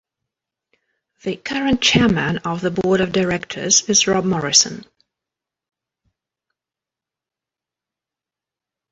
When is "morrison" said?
4.25-4.83